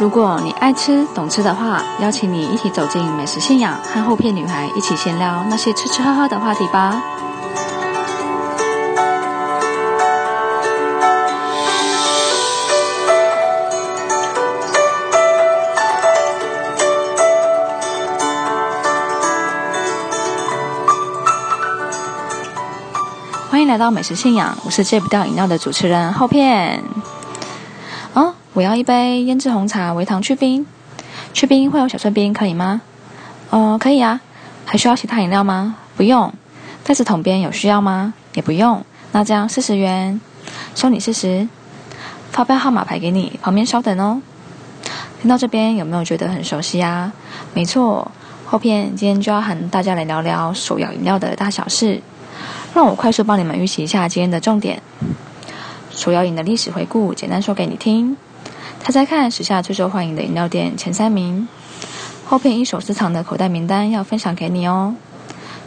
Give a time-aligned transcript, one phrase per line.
[0.00, 7.02] 如果你爱吃、懂吃的话，邀请你一起走进美食信仰，和后片女孩一起闲聊那些吃吃喝喝的话题吧。
[23.50, 26.82] 欢迎来到美食信仰，我是戒不掉饮料的主持人后片。
[28.52, 30.66] 我要一杯腌制红茶，微糖去冰。
[31.32, 32.80] 去冰会有小碎冰，可以吗？
[33.50, 34.20] 哦，可以啊。
[34.64, 35.76] 还需要其他饮料吗？
[35.96, 36.32] 不用。
[36.82, 38.12] 在此桶边有需要吗？
[38.34, 38.84] 也不用。
[39.12, 40.20] 那这样四十元，
[40.74, 41.48] 收你四十。
[42.32, 44.20] 发票号码牌给你，旁边稍等哦。
[45.20, 47.12] 听到这边有没有觉得很熟悉啊？
[47.54, 48.10] 没错，
[48.46, 52.02] 后片今天就要和大家来聊聊手摇饮料的大小事。
[52.74, 54.82] 让我快速帮你们预习一下今天的重点。
[55.90, 58.16] 手摇饮的历史回顾，简单说给你听。
[58.82, 61.46] 猜猜看，时下最受欢迎的饮料店前三名。
[62.24, 64.94] 后片一手私藏的口袋名单要分享给你哦。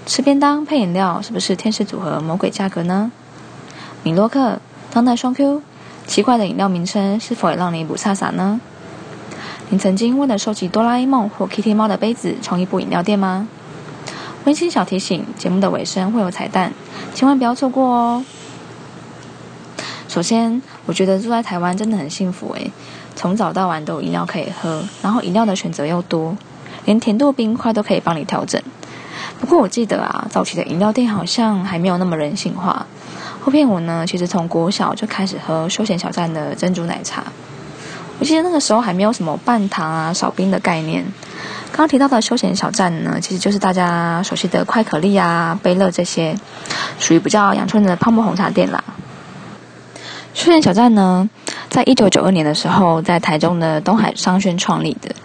[0.07, 3.11] 吃便当配饮料，是不是天使组合魔鬼价格呢？
[4.01, 4.59] 米洛克、
[4.91, 5.61] 当代双 Q，
[6.07, 8.59] 奇怪的饮料名称是否也让你不飒飒呢？
[9.69, 13.47] 你曾经为了收集哆啦 A 梦或 Kitty 猫的杯子，创一部饮料店吗？
[14.45, 16.73] 温馨小提醒：节目的尾声会有彩蛋，
[17.13, 18.25] 千万不要错过哦。
[20.09, 22.71] 首先，我觉得住在台湾真的很幸福诶，
[23.23, 26.35] 从早到晚都有饮料可以喝，然后饮料的选择又多，
[26.83, 28.61] 连甜度、冰块都可以帮你调整。
[29.39, 32.85] 不过我记得啊，早期的饮料店好像还没有那么人性化。
[33.39, 37.23] 后片我呢，其实从国小就开始喝休闲小站的珍珠奶茶。
[38.19, 41.05] 我记得那个时候还没有什么半糖啊、少冰的概念。
[41.71, 46.35] 刚提到的休闲小站呢，其实就是大家熟悉的快可丽啊、杯乐这些，
[46.99, 48.83] 属于比较阳春的泡沫红茶店啦。
[50.33, 51.29] 休闲小站呢，
[51.69, 55.15] 在一九九二年的时候，在台中的东海商圈创立的。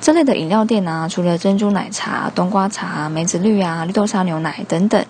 [0.00, 5.04] 这类的饮料店呢，除了珍珠奶茶、冬瓜茶、梅子绿啊、绿豆沙牛奶等等，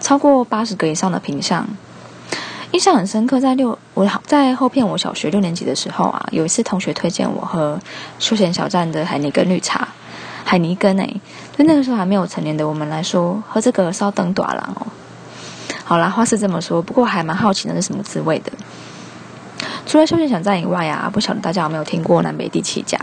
[0.00, 1.68] 超过八十个以上的品相。
[2.72, 7.80] 印象很深刻，在六我在后片我小学六年级的时候啊，有一次同学推荐我喝
[8.18, 9.88] 休闲小站的海尼根绿茶。
[10.44, 11.20] 海尼根诶，
[11.56, 14.86] 对那个时候还没有成年的我们来说，喝这个稍等短了哦。
[15.90, 18.52] 好啦，话是这么说，不过还蛮好奇那是什么滋味的。
[19.86, 22.96] 除了休闲小站以外啊，不晓得大家有没有听过南北地起家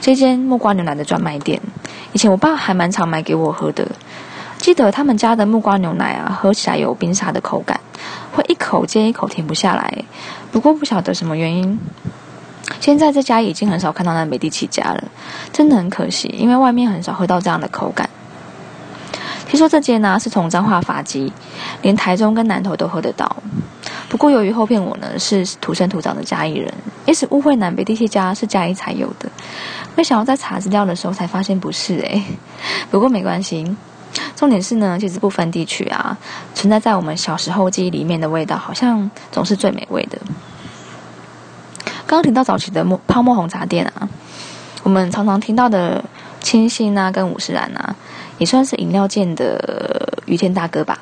[0.00, 1.60] 这间木瓜牛奶的专卖店？
[2.12, 3.86] 以前我爸还蛮常买给我喝的。
[4.58, 7.78] 记得他们家的木瓜牛奶啊，喝起来有冰沙的口感，
[8.32, 10.04] 会一口接一口停不下来。
[10.50, 11.78] 不过不晓得什么原因。
[12.80, 15.04] 现在这家已经很少看到南美第奇家了，
[15.52, 18.10] 真的很可惜，因为外面很少喝到这样的口感。
[19.52, 21.30] 听说这间呢是从彰化发迹，
[21.82, 23.36] 连台中跟南投都喝得到。
[24.08, 26.72] 不过由于后片我呢是土生土长的嘉义人，
[27.04, 29.28] 一直误会南北第七家是嘉义才有的，
[29.94, 32.24] 没想到在查资料的时候才发现不是诶。
[32.90, 33.76] 不过没关系，
[34.34, 36.16] 重点是呢，其实不分地区啊，
[36.54, 40.16] 存在在我们小时候记忆里面的味道，好像总是最美味的。
[42.06, 44.08] 刚刚提到早期的泡沫红茶店啊，
[44.82, 46.02] 我们常常听到的
[46.42, 47.96] 清新啊，跟五十岚啊，
[48.38, 50.98] 也算是饮料界的于天大哥吧。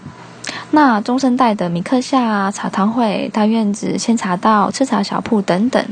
[0.72, 5.84] 那中生代的米克夏、茶汤会、大院子、仙茶道、吃茶小铺等等，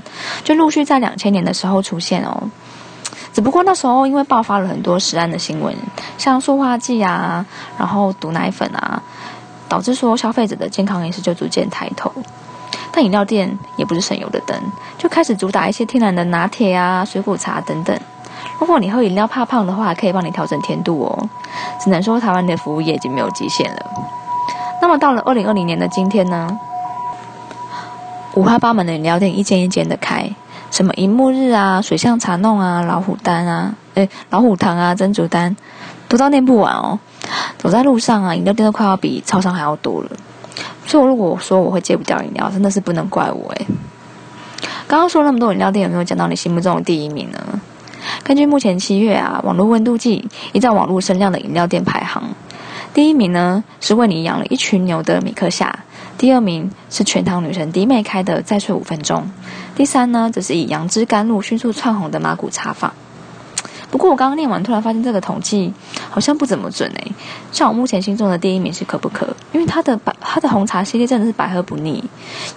[0.44, 2.50] 就陆续在两千年的时候出现哦。
[3.32, 5.74] 只不过那时候因为爆发了很多食安的新闻，
[6.16, 7.44] 像塑化剂啊，
[7.76, 9.02] 然后毒奶粉啊，
[9.68, 12.12] 导致说消费者的健康意识就逐渐抬头。
[12.92, 14.56] 但饮料店也不是省油的灯，
[14.96, 17.98] 就开始主打一些天然的拿铁啊、水果茶等等。
[18.58, 21.28] 如果你喝饮料怕胖的话，可以帮你调整甜度哦。
[21.80, 23.86] 只能说台湾的服务业已经没有极限了。
[24.82, 26.58] 那么到了二零二零年的今天呢，
[28.34, 30.30] 五花八门的饮料店一间一间的开，
[30.70, 35.56] 什么银幕日啊、水象茶弄啊、老虎丹啊、哎老虎堂啊、珍珠丹，
[36.08, 36.98] 都到念不完哦。
[37.58, 40.10] 走在路上啊，饮料店都快要比超商还要多了。
[40.86, 43.66] 所以，如果说我会戒不掉饮料，真的是不能怪我诶。
[44.86, 47.57] 刚刚说那么多饮料店，有没有讲到你心目中的第一名呢？
[48.28, 52.34] 根据目前七月啊网络温度计依照网络声量的饮料店排行，
[52.92, 55.78] 第一名呢是为你养了一群牛的米克夏，
[56.18, 59.30] 第二名是全糖女神迪妹开的再睡五分钟，
[59.74, 62.92] 第三呢则是以杨枝甘露迅速窜红的马古茶坊。
[63.90, 65.72] 不过我刚刚念完，突然发现这个统计
[66.10, 67.12] 好像不怎么准诶。
[67.50, 72.04] 像我目前心中的第一名是可不可，因为它的百它的红茶系列真的是百喝不腻。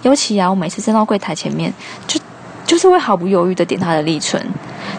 [0.02, 1.72] 尤其啊，我每次站到柜台前面，
[2.06, 2.20] 就
[2.66, 4.46] 就是会毫不犹豫的点它的立春。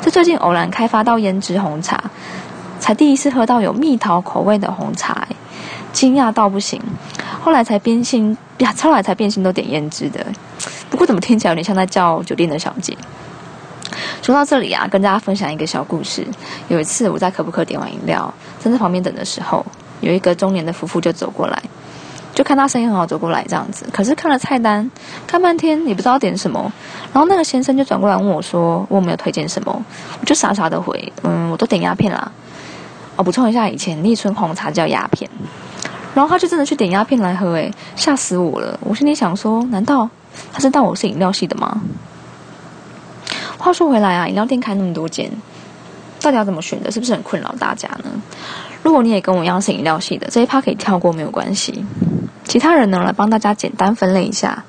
[0.03, 2.11] 这最近偶然开发到胭脂红茶，
[2.77, 5.25] 才第一次喝到有蜜桃口味的红茶，
[5.93, 6.81] 惊讶到不行。
[7.41, 10.25] 后来才变心，呀，后来才变心都点胭脂的。
[10.89, 12.97] 不过怎么听起来有点像在叫酒店的小姐？
[14.21, 16.27] 说到这里啊，跟大家分享一个小故事。
[16.67, 19.65] 有一次我在可不可点完饮料，站在旁边等的时候，
[20.01, 21.63] 有一个中年的夫妇就走过来，
[22.33, 23.85] 就看他生意很好，走过来这样子。
[23.93, 24.89] 可是看了菜单，
[25.27, 26.71] 看半天也不知道点什么。
[27.13, 29.85] 然后那个先生就转过来问我说：“我没有推荐什么？”
[30.19, 32.31] 我就傻傻的回：“嗯，我都点鸦片啦。”
[33.15, 35.29] 哦，补充一下，以前立春红茶叫鸦片。
[36.15, 38.79] 然后他就真的去点鸦片来喝，诶，吓死我了！
[38.81, 40.09] 我心里想说，难道
[40.51, 41.81] 他知道我是饮料系的吗？
[43.59, 45.31] 话说回来啊，饮料店开那么多间，
[46.21, 46.91] 到底要怎么选的？
[46.91, 48.09] 是不是很困扰大家呢？
[48.81, 51.85] 如果你也跟我一样是饮料系的，这一趴可以跳过没有关系。
[52.45, 54.63] 其他人呢，来帮大家简单分类一下。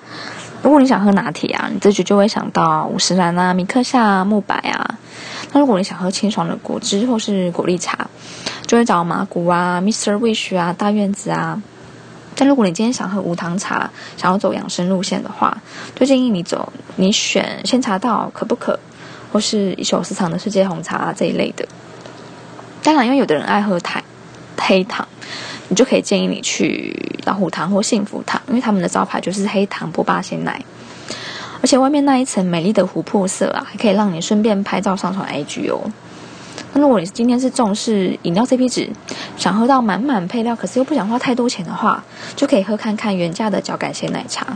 [0.62, 4.98] 如果你想喝拿铁啊，你这局就会想到五十兰啊、米克夏、啊木白啊。
[5.52, 8.08] 那如果你想喝清爽的果汁或是果粒茶，
[8.66, 10.18] 就会找麻古啊、Mr.
[10.18, 11.62] Wish 啊、大院子啊。
[12.34, 15.58] 但如果你今天想喝无糖茶，想要走养生路线的话，
[15.94, 18.80] 就建议你走，你选鲜茶道可不可，
[19.32, 21.68] 或是一手私藏的世界红茶这一类的。
[22.82, 24.02] 当然，因为有的人爱喝台
[24.56, 25.06] 黑糖，
[25.68, 30.62] 你就可以建议你去老虎糖或幸福糖，因为他们的招牌就是黑糖波霸鲜奶，
[31.60, 35.80] 而且外面那一层美丽的琥珀色啊，还可以让你顺便拍照上传 IG 哦。
[36.72, 38.90] 那如果你今天是重视饮料 CP 值，
[39.36, 42.02] 想喝到满满配料，可是又不想花太多钱的话，
[42.36, 44.46] 就可以喝看看原价的脚感鲜奶茶。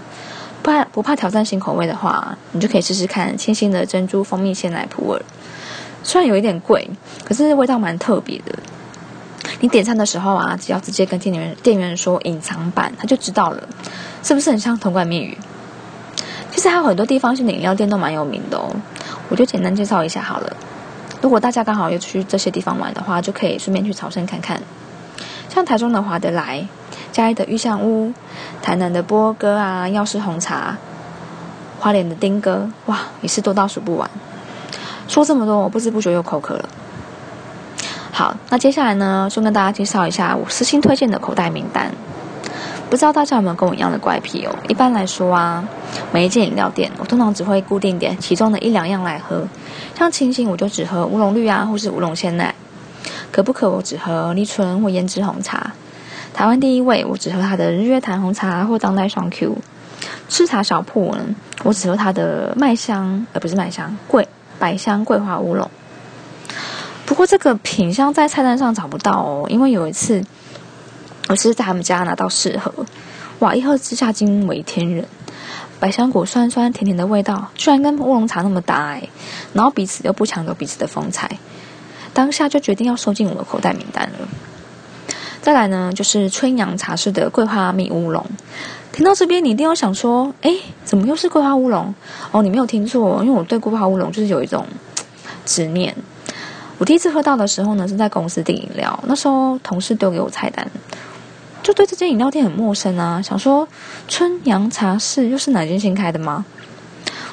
[0.60, 5.22] 不怕不怕挑战新口味的话，你就可以试试看清新的珍珠蜂蜜鲜奶普洱。
[6.02, 6.88] 虽然有一点贵，
[7.24, 8.58] 可是味道蛮特别的。
[9.60, 13.68] 你点餐的时候啊，只要直接跟店员店员说隐藏版，他就知道了，
[14.22, 15.36] 是不是很像通关密语？
[16.52, 18.70] 其实还有很多地方性的饮料店都蛮有名的哦，
[19.28, 20.56] 我就简单介绍一下好了。
[21.20, 24.62] 如果大家刚好有去这些地方玩的话，就可以顺便去朝圣看看。
[25.48, 26.66] 像台中的华德来、
[27.10, 28.12] 嘉义的玉香屋、
[28.62, 30.76] 台南的波哥啊、药师红茶、
[31.80, 34.08] 花莲的丁哥，哇，也是多到数不完。
[35.08, 36.68] 说这么多，我不知不觉又口渴了。
[38.18, 41.92] 好，那接下来呢，就跟大家介绍一下我私心推荐的口袋名单。
[42.90, 44.52] 不知道大家有没有跟我一样的怪癖哦？
[44.66, 45.64] 一般来说啊，
[46.10, 49.46] 每一间饮料店，我通常只会固定点其中的一两样来喝。
[49.96, 52.52] 像清新，我就只喝乌龙绿啊，或是乌龙鲜奶；
[53.30, 55.70] 可不可，我只喝立春或胭脂红茶。
[56.34, 59.56] 台湾第一位，我只喝它的日月潭红茶或当代双 Q。
[60.28, 61.24] 吃茶小铺呢，
[61.62, 64.26] 我只喝它的麦香，而不是麦香桂
[64.58, 65.70] 百香桂花乌龙。
[67.08, 70.22] 不过这个品相在菜单上找不到哦，因为有一次。
[71.30, 72.72] 我是在他们家拿到试喝，
[73.40, 73.54] 哇！
[73.54, 75.06] 一喝之下惊为天人，
[75.78, 79.08] 百香果酸酸甜甜的味道，居然跟乌龙茶那么搭哎！
[79.52, 81.38] 然后彼此又不抢走彼此的风采，
[82.14, 84.28] 当下就决定要收进我的口袋名单了。
[85.42, 88.24] 再来呢，就是春阳茶室的桂花蜜乌龙。
[88.92, 90.54] 听到这边，你一定要想说，哎，
[90.86, 91.94] 怎么又是桂花乌龙？
[92.30, 94.66] 哦，你没有听错，因为我对桂花乌龙就是有一种
[95.44, 95.94] 执念。
[96.78, 100.66] 我第一次喝到的时候呢，是在公司订饮料，那时候同事丢给我菜单。
[101.62, 103.68] 就对这间饮料店很陌生啊，想说
[104.06, 106.44] 春阳茶室又是哪间新开的吗？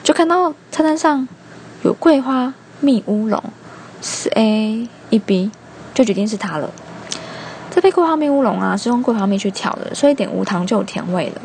[0.04, 1.28] 就看到菜单上
[1.84, 3.42] 有桂花蜜乌龙，
[4.02, 5.52] 四 A 一 B，
[5.94, 6.70] 就决定是它了。
[7.70, 11.42] 这杯桂花蜜乌龙啊，是用桂花蜜去调的，所以点无糖就有甜味了。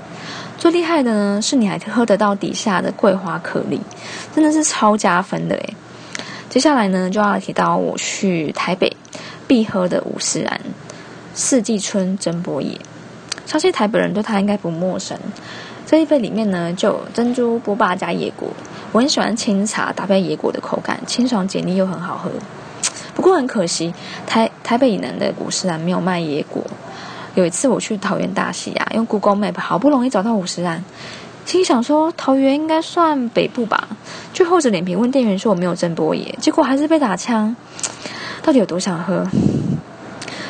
[0.56, 3.80] 最厉害的呢，是你还喝得到底下的桂花颗粒，
[4.34, 5.76] 真的是超加分的诶。
[6.50, 8.96] 接下来呢，就要提到我去台北
[9.46, 10.60] 必喝的五十兰。
[11.32, 12.76] 四季春珍波野，
[13.46, 15.16] 相信台北人对它应该不陌生。
[15.86, 18.48] 这一杯里面呢，就有珍珠波霸加野果。
[18.90, 22.28] 我很喜欢清茶搭配野果的口感，清爽解腻又很好喝。
[23.14, 23.94] 不过很可惜，
[24.26, 26.64] 台台北以南的五十兰没有卖野果。
[27.36, 30.82] 有一次我去桃园大溪啊，用 Google Map 好不容易找到五十兰，
[31.46, 33.88] 心想说桃园应该算北部吧，
[34.40, 37.54] 就厚着脸皮问店员说我没有珍波野，结果还是被打枪。
[38.40, 39.22] 到底有多想喝？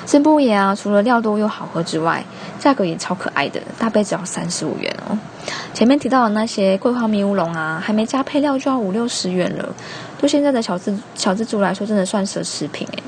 [0.07, 2.25] 珍波野啊，除了料多又好喝之外，
[2.61, 5.19] 价格也超可爱的，大杯只要三十五元哦。
[5.75, 9.75] 前面提到的那些桂花蜜乌龙啊，还没加配料就要五六十元了，
[10.21, 13.03] 对现在的小资小资族来说，真的算奢侈品诶。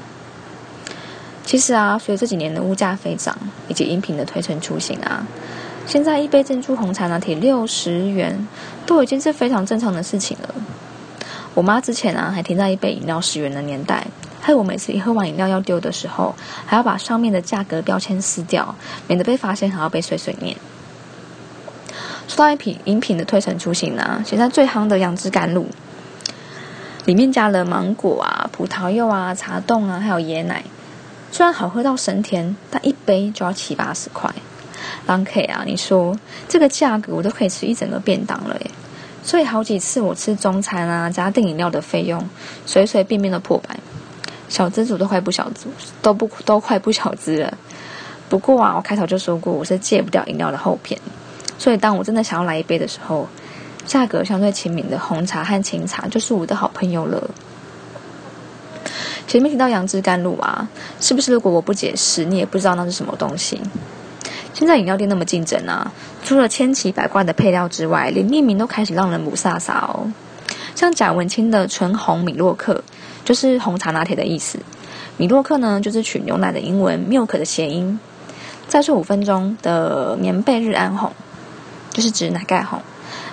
[1.44, 5.24] 其实啊，随着这几年的物价飞涨以及饮品的推陈出新啊，
[5.86, 8.48] 现在一杯珍珠红茶拿铁六十元，
[8.84, 10.52] 都已经是非常正常的事情了。
[11.54, 14.06] 我妈之前啊，还停在一杯饮料十元的年代。
[14.40, 16.34] 害我每次一喝完饮料要丢的时候，
[16.66, 18.74] 还要把上面的价格标签撕掉，
[19.06, 20.56] 免得被发现还要被碎碎念。
[22.26, 25.66] 说到一瓶饮品的推陈出新呢，现在最夯的杨枝甘露，
[27.04, 30.64] 里面加了芒果啊、葡萄柚啊、茶冻啊，还有椰奶，
[31.30, 34.32] 虽然好喝到神甜，但一杯就要七八十块。
[35.06, 36.18] 狼 K 啊，你说
[36.48, 38.70] 这个价格我都可以吃一整个便当了耶！
[39.24, 42.28] 所以好几次我吃中餐啊，加订饮料的费用，
[42.66, 43.78] 随随便便的破百，
[44.48, 45.68] 小资族都快不小资，
[46.02, 47.56] 都不都快不小资了。
[48.28, 51.00] 不过啊，我开头就说过，我是戒不掉饮料的后片，
[51.56, 53.28] 所以当我真的想要来一杯的时候，
[53.86, 57.30] 价格相对亲民的红茶和清茶就是我的好朋友了。
[59.28, 60.68] 前面提到杨枝甘露啊，
[61.00, 63.60] 是不是如果我不解释，你也不知道那是什么东西？
[64.54, 65.92] 现在饮料店那么竞争啊，
[66.24, 70.12] 除了千奇百怪的配料之外，连命名都开始让人不飒飒哦。
[70.74, 72.84] 像贾文清的纯红米洛克，
[73.24, 74.58] 就是红茶拿铁的意思。
[75.16, 77.98] 米洛克呢，就是取牛奶的英文 milk 的谐音。
[78.68, 81.12] 再说五分钟的棉被日安红，
[81.90, 82.80] 就是指奶盖红，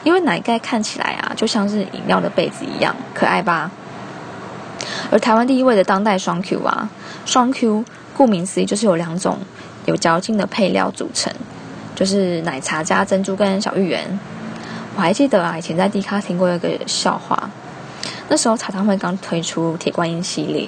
[0.04, 3.72] 因为奶盖看起来啊，就像是饮料的被子一样，可爱吧？
[5.12, 6.90] 而台湾第一位的当代双 Q 啊，
[7.26, 7.86] 双 Q
[8.16, 9.38] 顾名思义就是有两种。
[9.86, 11.34] 有嚼劲的配料组成，
[11.96, 14.20] 就是奶茶加珍珠跟小芋圆。
[14.96, 17.50] 我还记得啊，以前在迪卡听过一个笑话，
[18.28, 20.68] 那时候茶汤会刚推出铁观音系列，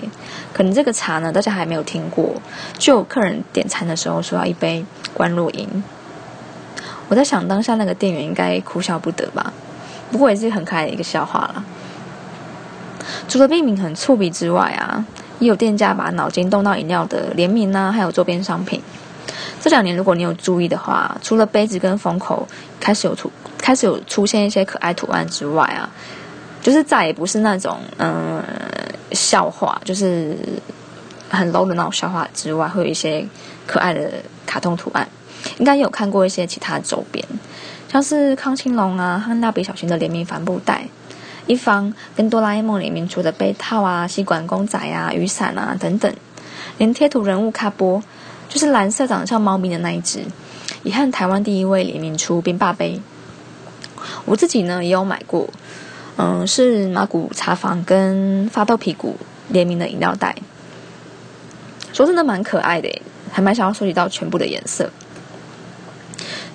[0.53, 2.41] 可能这个茶呢大家还没有听过，
[2.77, 5.83] 就有客人点餐的时候说要一杯关若音。
[7.09, 9.51] 我在想当下那个店员应该哭笑不得吧，
[10.11, 11.65] 不过也是很可爱的一个笑话了。
[13.27, 15.05] 除了命名很粗鄙之外啊，
[15.41, 18.81] 也有店家把脑筋动到饮料的联名啊，还有周边商品。
[19.59, 22.47] 这两年，如果你有注意的话，除了杯子跟封口
[22.79, 25.89] 开始有出开始有出现一些可爱图案之外啊，
[26.61, 28.41] 就是再也不是那种嗯
[29.11, 30.37] 笑话，就是
[31.29, 33.25] 很 low 的那种笑话之外，会有一些
[33.65, 34.11] 可爱的
[34.45, 35.07] 卡通图案。
[35.57, 37.25] 应该有看过一些其他周边，
[37.91, 40.87] 像是康青龙啊和蜡笔小新的联名帆布袋，
[41.47, 46.13] 一方跟哆啦 A 梦联名出的杯套啊、吸管公仔啊、雨伞啊等等，
[46.77, 48.03] 连贴图人物卡波。
[48.49, 50.25] 就是蓝色长得像猫咪的那一只，
[50.83, 52.99] 也和台湾第一位联名出冰霸杯。
[54.25, 55.47] 我自己呢也有买过，
[56.17, 59.15] 嗯，是马古茶坊跟发豆皮谷
[59.47, 60.35] 联名的饮料袋。
[61.93, 64.89] 说真的蛮可爱的，还蛮想要收集到全部的颜色。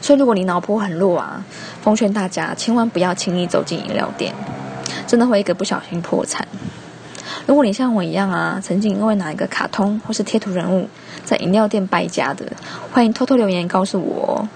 [0.03, 1.43] 所以如果你脑波很弱啊，
[1.81, 4.35] 奉劝大家千万不要轻易走进饮料店，
[5.07, 6.47] 真的会一个不小心破产。
[7.47, 10.89] 如果你像我一样啊，曾经因为哪一个卡通或是贴图人物
[11.25, 12.45] 在饮料店败家的，
[12.93, 14.49] 欢迎偷偷留言告诉我。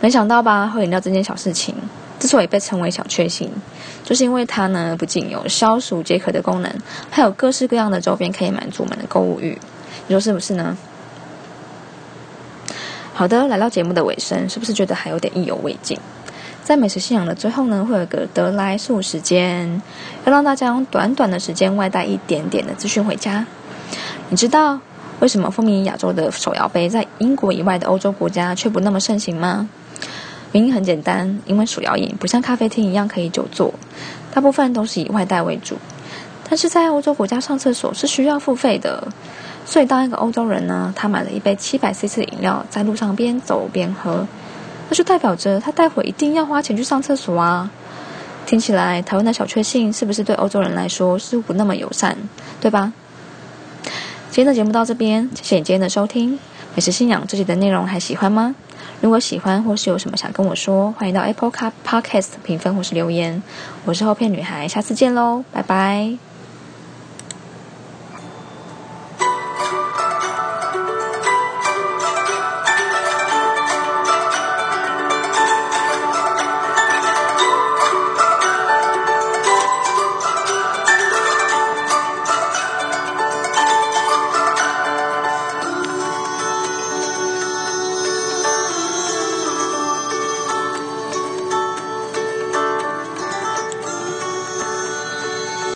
[0.00, 1.74] 没想到吧，喝饮料这件小事情，
[2.18, 3.50] 之所以被称为小确幸，
[4.04, 6.70] 就是因为它呢不仅有消暑解渴的功能，
[7.10, 9.58] 还有各式各样的周边可以满足我们的购物欲。
[10.06, 10.76] 你说是不是呢？
[13.14, 15.98] 好的，来到节目的尾声，是不是觉得还有点意犹未尽？
[16.70, 19.82] 在美食信仰的最后呢，会有个得来速时间，
[20.24, 23.44] 要让大家用短短的时间外带一点点的资讯回家。
[24.28, 24.78] 你知道
[25.18, 29.68] 为什么风靡亚洲的手摇杯在英国以外的欧洲国家却不那么盛行吗？
[30.52, 33.74] 原因很简单，因为手摇饮不像咖啡厅一样可以久坐，
[34.32, 35.76] 大部分都是以外带为主。
[36.48, 39.08] 但是在欧洲国家上厕所是需要付费的，
[39.66, 44.24] 所以当一个欧洲人呢，他买了一杯七百 CC 的饮料，在路上边走边喝。
[44.90, 47.70] 那就代表着他待会一定要花钱去上厕所啊！
[48.44, 52.16] 听起来台湾的小确幸是不是对欧洲人来说似乎不那么友善，
[52.60, 52.92] 对吧？
[54.30, 56.38] 今天的节目到这边，谢谢你今天的收听。
[56.74, 58.54] 美食信仰这集的内容还喜欢吗？
[59.00, 63.42] 如果喜欢或是有什么想跟我说，欢迎到 Apple Car Podcast 评分或是留言。
[63.84, 66.29] 我是后片女孩，下次见喽，拜拜。